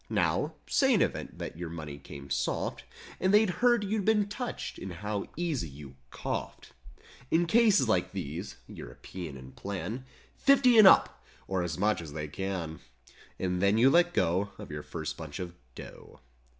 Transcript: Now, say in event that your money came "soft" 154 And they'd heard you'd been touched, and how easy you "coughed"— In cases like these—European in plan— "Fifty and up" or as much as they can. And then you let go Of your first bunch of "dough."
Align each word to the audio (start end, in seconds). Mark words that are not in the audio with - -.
Now, 0.09 0.53
say 0.65 0.95
in 0.95 1.01
event 1.03 1.37
that 1.37 1.59
your 1.59 1.69
money 1.69 1.99
came 1.99 2.31
"soft" 2.31 2.81
154 3.19 3.23
And 3.23 3.31
they'd 3.31 3.53
heard 3.59 3.83
you'd 3.83 4.03
been 4.03 4.27
touched, 4.27 4.79
and 4.79 4.93
how 4.93 5.27
easy 5.37 5.69
you 5.69 5.95
"coughed"— 6.09 6.73
In 7.29 7.45
cases 7.45 7.87
like 7.87 8.11
these—European 8.11 9.37
in 9.37 9.51
plan— 9.51 10.05
"Fifty 10.35 10.79
and 10.79 10.87
up" 10.87 11.23
or 11.47 11.61
as 11.61 11.77
much 11.77 12.01
as 12.01 12.13
they 12.13 12.27
can. 12.27 12.79
And 13.37 13.61
then 13.61 13.77
you 13.77 13.91
let 13.91 14.11
go 14.15 14.49
Of 14.57 14.71
your 14.71 14.81
first 14.81 15.17
bunch 15.17 15.37
of 15.39 15.53
"dough." 15.75 16.19